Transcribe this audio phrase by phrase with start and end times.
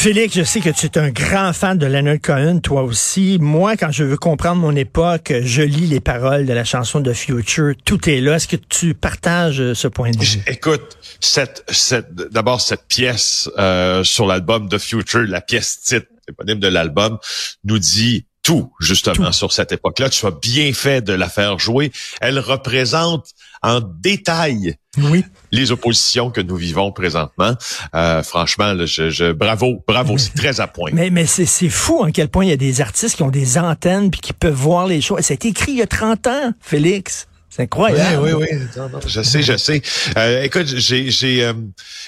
[0.00, 3.36] Félix, je sais que tu es un grand fan de Leonard Cohen, toi aussi.
[3.40, 7.12] Moi, quand je veux comprendre mon époque, je lis les paroles de la chanson de
[7.12, 7.74] Future.
[7.84, 8.36] Tout est là.
[8.36, 10.40] Est-ce que tu partages euh, ce point de vue?
[10.46, 16.60] Écoute, cette, cette, d'abord cette pièce euh, sur l'album de Future, la pièce titre éponyme
[16.60, 17.18] de l'album,
[17.64, 20.08] nous dit tout, justement, sur cette époque-là.
[20.08, 21.92] Tu as bien fait de la faire jouer.
[22.22, 25.22] Elle représente en détail oui.
[25.52, 27.52] les oppositions que nous vivons présentement.
[27.94, 30.92] Euh, franchement, je, je, bravo, bravo, c'est très à point.
[30.94, 33.58] Mais, mais c'est fou à quel point il y a des artistes qui ont des
[33.58, 35.20] antennes puis qui peuvent voir les choses.
[35.20, 37.27] C'est écrit il y a 30 ans, Félix.
[37.50, 38.22] C'est incroyable.
[38.22, 38.82] Oui, oui, oui.
[39.06, 39.80] je sais, je sais.
[40.16, 41.54] Euh, écoute, j'ai j'ai euh,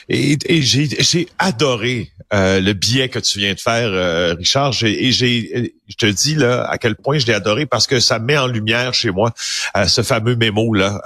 [0.08, 4.74] et, j'ai j'ai adoré euh, le billet que tu viens de faire, euh, Richard.
[4.82, 8.18] Et j'ai, je te dis là à quel point je l'ai adoré parce que ça
[8.18, 9.32] met en lumière chez moi
[9.86, 11.00] ce fameux mémo là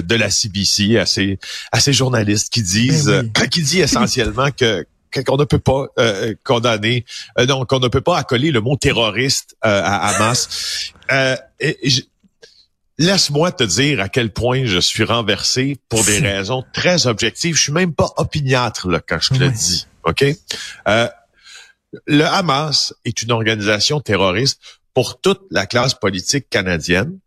[0.00, 1.38] de la CBC à ces
[1.72, 4.86] à ces journalistes qui disent, ben qui dit essentiellement que
[5.26, 7.04] qu'on ne peut pas euh, condamner,
[7.38, 10.92] euh, non, qu'on ne peut pas accoler le mot terroriste euh, à Hamas.
[11.60, 11.76] et,
[13.00, 17.56] Laisse-moi te dire à quel point je suis renversé pour des raisons très objectives.
[17.56, 19.86] Je suis même pas opiniâtre là, quand je te le dis.
[20.04, 20.22] OK?
[20.86, 21.08] Euh,
[22.06, 24.60] le Hamas est une organisation terroriste
[24.92, 27.18] pour toute la classe politique canadienne.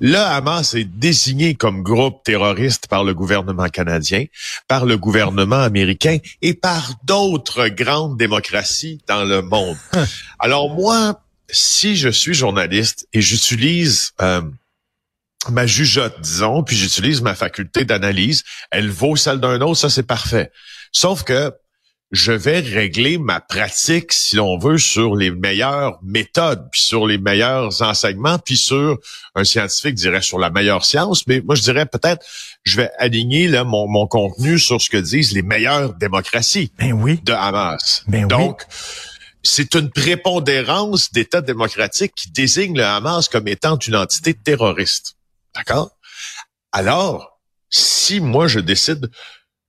[0.00, 4.24] Le Hamas est désigné comme groupe terroriste par le gouvernement canadien,
[4.68, 9.76] par le gouvernement américain et par d'autres grandes démocraties dans le monde.
[10.38, 14.40] Alors moi, si je suis journaliste et j'utilise euh,
[15.48, 20.06] ma jugeote, disons, puis j'utilise ma faculté d'analyse, elle vaut celle d'un autre, ça c'est
[20.06, 20.50] parfait.
[20.92, 21.52] Sauf que
[22.12, 27.18] je vais régler ma pratique, si l'on veut, sur les meilleures méthodes, puis sur les
[27.18, 28.98] meilleurs enseignements, puis sur
[29.36, 32.26] un scientifique dirait sur la meilleure science, mais moi je dirais peut-être
[32.64, 36.92] je vais aligner là, mon, mon contenu sur ce que disent les meilleures démocraties ben
[36.92, 37.20] oui.
[37.22, 38.02] de Hamas.
[38.08, 38.62] Ben Donc,
[39.42, 45.16] c'est une prépondérance d'État démocratique qui désigne le Hamas comme étant une entité terroriste.
[45.54, 45.96] D'accord?
[46.72, 47.40] Alors,
[47.70, 49.10] si moi je décide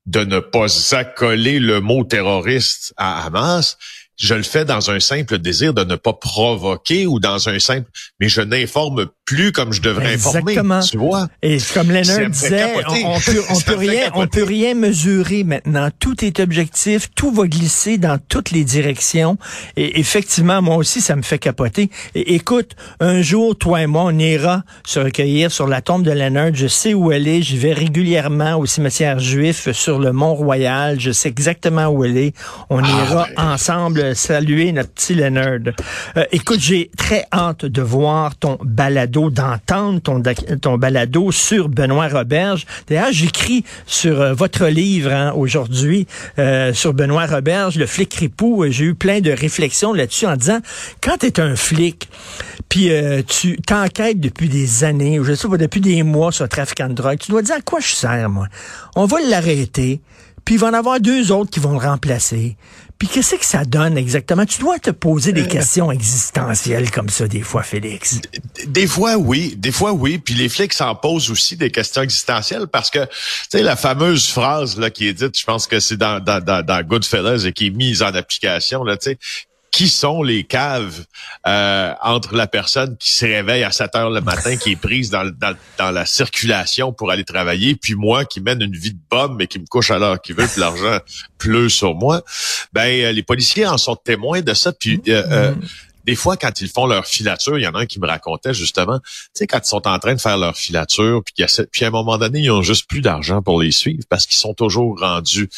[0.05, 3.77] de ne pas accoler le mot terroriste à Hamas,
[4.17, 7.89] je le fais dans un simple désir de ne pas provoquer ou dans un simple,
[8.19, 10.75] mais je n'informe plus comme je devrais Exactement.
[10.75, 10.89] informer.
[10.89, 11.27] Tu vois?
[11.41, 12.65] Et comme Leonard disait,
[13.05, 15.89] on, peut, on peut rien, on peut rien mesurer maintenant.
[15.99, 19.37] Tout est objectif, tout va glisser dans toutes les directions.
[19.77, 21.89] Et effectivement, moi aussi, ça me fait capoter.
[22.13, 26.11] Et écoute, un jour, toi et moi, on ira se recueillir sur la tombe de
[26.11, 26.53] Leonard.
[26.53, 27.41] Je sais où elle est.
[27.41, 30.99] J'y vais régulièrement au cimetière juif sur le Mont-Royal.
[30.99, 32.35] Je sais exactement où elle est.
[32.69, 35.73] On ah, ira ensemble saluer notre petit Leonard.
[36.17, 42.65] Euh, écoute, j'ai très hâte de voir ton balado d'entendre ton, balado sur Benoît Roberge.
[42.87, 46.07] D'ailleurs, j'écris sur euh, votre livre hein, aujourd'hui,
[46.39, 48.65] euh, sur Benoît Roberge, le flic ripou.
[48.69, 50.59] J'ai eu plein de réflexions là-dessus en disant,
[51.01, 52.09] quand tu un flic,
[52.69, 56.45] puis euh, tu t'enquêtes depuis des années, ou je sais pas, depuis des mois sur
[56.45, 58.47] le trafiquant de drogue, tu dois dire à quoi je sers, moi?
[58.95, 60.01] On va l'arrêter,
[60.45, 62.57] puis il va en avoir deux autres qui vont le remplacer.
[63.01, 64.45] Puis qu'est-ce que ça donne exactement?
[64.45, 65.47] Tu dois te poser des euh.
[65.47, 68.19] questions existentielles comme ça des fois, Félix.
[68.67, 69.55] Des fois, oui.
[69.57, 70.19] Des fois, oui.
[70.19, 73.09] Puis les flics s'en posent aussi des questions existentielles parce que, tu
[73.49, 76.63] sais, la fameuse phrase là qui est dite, je pense que c'est dans, dans, dans,
[76.63, 79.17] dans Goodfellas et qui est mise en application, là, tu sais,
[79.71, 81.05] qui sont les caves
[81.47, 85.09] euh, entre la personne qui se réveille à 7 heures le matin, qui est prise
[85.09, 85.23] dans,
[85.79, 89.59] la circulation pour aller travailler, puis moi qui mène une vie de bombe mais qui
[89.59, 90.99] me couche à l'heure qui veut, puis l'argent
[91.37, 92.21] pleut sur moi.
[92.73, 94.73] Ben euh, les policiers en sont témoins de ça.
[94.73, 97.85] Puis euh, mm-hmm des fois, quand ils font leur filature, il y en a un
[97.85, 101.21] qui me racontait justement, tu sais, quand ils sont en train de faire leur filature,
[101.23, 104.25] puis, puis à un moment donné, ils ont juste plus d'argent pour les suivre parce
[104.25, 105.49] qu'ils sont toujours rendus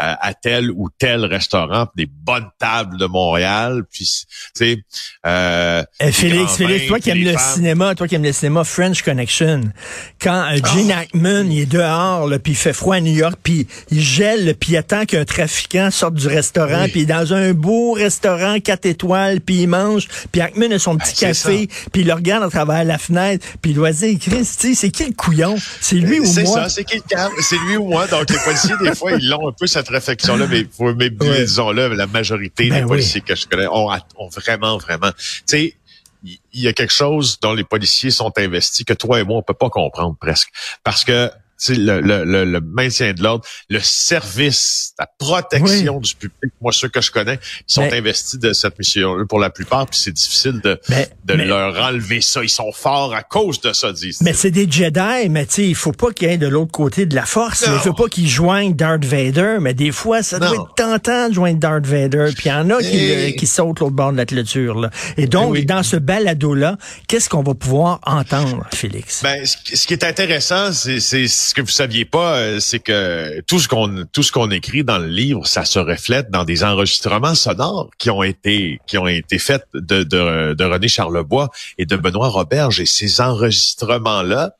[0.00, 4.78] euh, à tel ou tel restaurant, des bonnes tables de Montréal, puis tu sais.
[5.26, 9.02] Euh, eh, Félix, Félix, toi qui aimes le cinéma, toi qui aimes le cinéma, French
[9.02, 9.72] Connection,
[10.20, 11.00] quand euh, Gene ah.
[11.00, 14.72] Hackman il est dehors, puis il fait froid à New York, puis il gèle, puis
[14.72, 18.86] il attend qu'un trafiquant sorte du restaurant, puis il est dans un beau restaurant quatre
[18.86, 19.91] étoiles, puis il mange
[20.30, 23.46] puis Ackman a son petit ben, café, puis il le regarde à travers la fenêtre,
[23.60, 25.56] puis il doit dire, Chris, c'est qui le couillon?
[25.80, 26.32] C'est lui ou moi?
[26.32, 27.02] C'est ça, c'est qui le
[27.42, 28.06] C'est lui ou moi?
[28.06, 30.66] Donc, les policiers, des fois, ils ont un peu cette réflexion-là, mais,
[30.96, 31.10] mais
[31.44, 35.76] disons-le, la majorité ben des policiers que je connais ont, ont vraiment, vraiment, tu sais,
[36.24, 39.42] il y a quelque chose dont les policiers sont investis que toi et moi, on
[39.42, 40.50] peut pas comprendre presque.
[40.84, 41.30] Parce que
[41.68, 46.52] le, le, le, maintien de l'ordre, le service, la protection du public.
[46.60, 47.38] Moi, ceux que je connais,
[47.68, 50.80] ils sont investis de cette mission pour la plupart, puis c'est difficile de,
[51.24, 52.42] de leur enlever ça.
[52.42, 55.68] Ils sont forts à cause de ça, disent Mais c'est des Jedi, mais tu sais,
[55.68, 57.64] il faut pas qu'il y ait de l'autre côté de la force.
[57.66, 61.34] Il faut pas qu'ils joignent Darth Vader, mais des fois, ça doit être tentant de
[61.34, 64.26] joindre Darth Vader, puis il y en a qui, qui sautent l'autre bord de la
[64.26, 64.80] clôture.
[64.80, 64.90] Là.
[65.16, 66.76] Et donc, dans ce balado-là,
[67.08, 69.22] qu'est-ce qu'on va pouvoir entendre, Félix?
[69.22, 73.58] Ben, ce qui est intéressant, c'est ce que vous saviez pas, euh, c'est que tout
[73.58, 77.34] ce qu'on tout ce qu'on écrit dans le livre, ça se reflète dans des enregistrements
[77.34, 81.94] sonores qui ont été qui ont été faits de, de, de René Charlebois et de
[81.96, 82.80] Benoît Roberge.
[82.80, 84.56] Et ces enregistrements-là,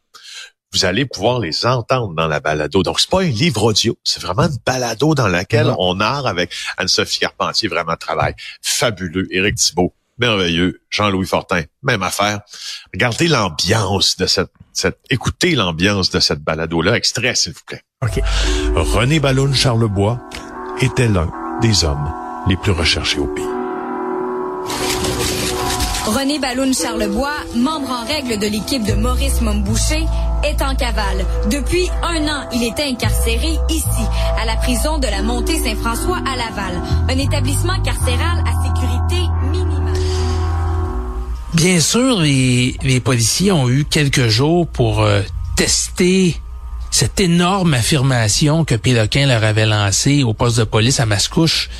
[0.74, 2.82] vous allez pouvoir les entendre dans la balado.
[2.82, 6.52] Donc, c'est pas un livre audio, c'est vraiment une balado dans laquelle on a avec
[6.76, 10.80] Anne-Sophie Carpentier, vraiment travail fabuleux, Éric Thibault, merveilleux.
[10.88, 12.40] Jean-Louis Fortin, même affaire.
[12.94, 16.96] Regardez l'ambiance de cette, cette écoutez l'ambiance de cette balado-là.
[16.96, 17.82] Extrait, s'il vous plaît.
[18.02, 18.20] OK.
[18.74, 20.20] René Balloune Charlebois
[20.80, 21.30] était l'un
[21.60, 22.12] des hommes
[22.48, 23.44] les plus recherchés au pays.
[26.06, 30.04] René Balloune Charlebois, membre en règle de l'équipe de Maurice Momboucher,
[30.44, 31.24] est en cavale.
[31.50, 34.04] Depuis un an, il était incarcéré ici,
[34.36, 38.61] à la prison de la Montée Saint-François à Laval, un établissement carcéral à
[41.62, 45.20] Bien sûr, les, policiers ont eu quelques jours pour euh,
[45.54, 46.34] tester
[46.90, 51.70] cette énorme affirmation que Péloquin leur avait lancée au poste de police à Mascouche,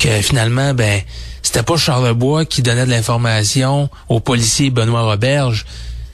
[0.00, 1.00] que finalement, ben,
[1.42, 5.64] c'était pas Charlebois qui donnait de l'information au policier Benoît Roberge.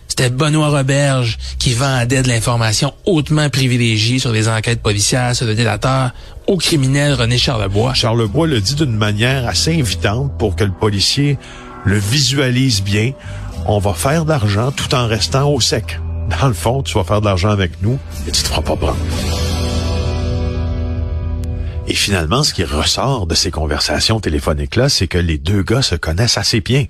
[0.07, 5.55] C'était Benoît Roberge qui vendait de l'information hautement privilégiée sur les enquêtes policières, sur le
[5.55, 6.11] délateur,
[6.47, 7.95] au criminel René Charlebois.
[7.95, 11.39] Charlebois le dit d'une manière assez invitante pour que le policier
[11.85, 13.13] le visualise bien.
[13.67, 16.01] On va faire de l'argent tout en restant au sec.
[16.41, 18.77] Dans le fond, tu vas faire de l'argent avec nous et tu te feras pas
[18.77, 18.97] prendre.
[21.87, 25.97] Et finalement, ce qui ressort de ces conversations téléphoniques-là, c'est que les deux gars se
[25.97, 26.87] connaissent assez bien.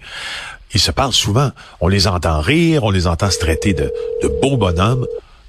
[0.74, 1.50] Ils se parlent souvent.
[1.80, 5.06] On les entend rire, on les entend se traiter de, de beaux bonhommes,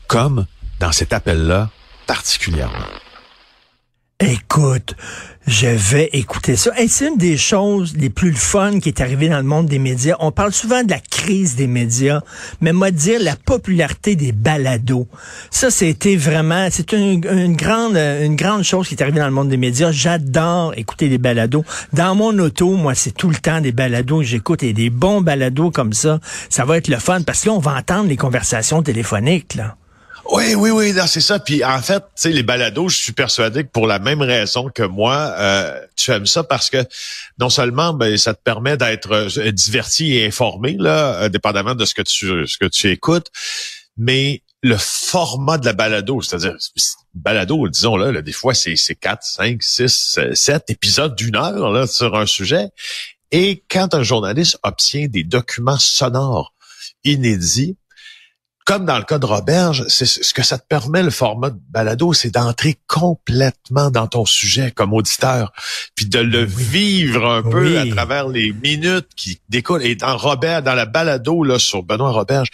[0.08, 0.46] comme
[0.80, 1.70] dans cet appel-là
[2.08, 2.88] particulièrement.
[4.24, 4.96] Écoute,
[5.48, 6.72] je vais écouter ça.
[6.80, 9.80] Et c'est une des choses les plus fun qui est arrivée dans le monde des
[9.80, 10.16] médias.
[10.20, 12.22] On parle souvent de la crise des médias,
[12.62, 15.08] mais moi dire la popularité des balados.
[15.50, 17.20] Ça, c'était vraiment, c'est une,
[17.56, 19.92] grande, une grande chose qui est arrivée dans le monde des médias.
[19.92, 21.66] J'adore écouter des balados.
[21.92, 25.22] Dans mon auto, moi, c'est tout le temps des balados que j'écoute et des bons
[25.22, 26.20] balados comme ça.
[26.50, 29.78] Ça va être le fun parce que là, on va entendre les conversations téléphoniques, là.
[30.31, 31.39] Oui, oui, oui, c'est ça.
[31.39, 34.69] Puis en fait, tu sais, les balados, je suis persuadé que pour la même raison
[34.69, 36.86] que moi, euh, tu aimes ça parce que
[37.38, 41.94] non seulement ben, ça te permet d'être euh, diverti et informé, là, dépendamment de ce
[41.94, 43.28] que tu ce que tu écoutes,
[43.98, 46.56] mais le format de la balado, c'est-à-dire
[47.13, 51.88] balado, disons là, des fois c'est c'est 4, 5, 6, 7 épisodes d'une heure là,
[51.88, 52.69] sur un sujet.
[53.31, 56.54] Et quand un journaliste obtient des documents sonores
[57.04, 57.75] inédits,
[58.66, 61.60] comme dans le cas de Roberge, c'est ce que ça te permet, le format de
[61.69, 65.52] balado, c'est d'entrer complètement dans ton sujet comme auditeur,
[65.96, 69.84] puis de le vivre un peu à travers les minutes qui découlent.
[69.84, 72.50] Et dans Robert, dans la balado là sur Benoît Roberge,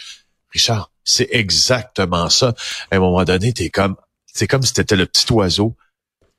[0.50, 2.54] Richard, c'est exactement ça.
[2.90, 3.96] À un moment donné, t'es comme,
[4.26, 5.76] c'est comme si t'étais le petit oiseau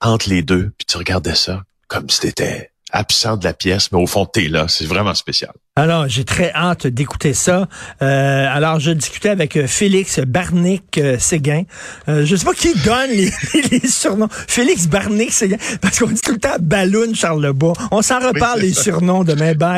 [0.01, 4.00] entre les deux, puis tu regardais ça comme si t'étais absent de la pièce, mais
[4.00, 4.65] au fond, t'es là.
[4.67, 5.51] C'est vraiment spécial.
[5.75, 7.67] Alors, j'ai très hâte d'écouter ça.
[8.01, 11.63] Euh, alors, je discutais avec euh, Félix Barnick-Séguin.
[12.10, 13.31] Euh, je sais pas qui donne les,
[13.72, 14.27] les, surnoms.
[14.29, 17.74] Félix Barnick-Séguin, parce qu'on dit tout le temps Balloon Charlebois.
[17.91, 19.53] On s'en reparle les surnoms demain.
[19.53, 19.77] Bye.